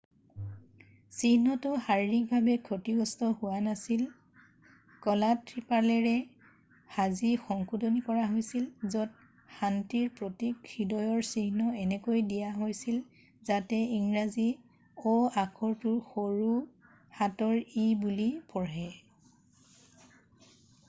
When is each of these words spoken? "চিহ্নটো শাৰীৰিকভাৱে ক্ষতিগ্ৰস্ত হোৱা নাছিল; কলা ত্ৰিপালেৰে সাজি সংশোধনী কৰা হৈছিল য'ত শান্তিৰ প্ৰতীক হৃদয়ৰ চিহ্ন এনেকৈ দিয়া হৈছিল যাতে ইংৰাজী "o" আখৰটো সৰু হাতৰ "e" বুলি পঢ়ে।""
"চিহ্নটো 1.17 1.71
শাৰীৰিকভাৱে 1.87 2.53
ক্ষতিগ্ৰস্ত 2.69 3.27
হোৱা 3.41 3.57
নাছিল; 3.65 4.01
কলা 5.05 5.29
ত্ৰিপালেৰে 5.51 6.13
সাজি 6.95 7.29
সংশোধনী 7.49 8.01
কৰা 8.09 8.23
হৈছিল 8.31 8.65
য'ত 8.95 9.05
শান্তিৰ 9.59 10.09
প্ৰতীক 10.21 10.71
হৃদয়ৰ 10.73 11.29
চিহ্ন 11.35 11.69
এনেকৈ 11.85 12.25
দিয়া 12.33 12.51
হৈছিল 12.57 12.99
যাতে 13.53 13.83
ইংৰাজী 14.01 14.49
"o" 15.15 15.17
আখৰটো 15.45 15.95
সৰু 16.17 16.51
হাতৰ 17.21 17.55
"e" 17.87 17.89
বুলি 18.05 18.29
পঢ়ে।"" 18.53 18.87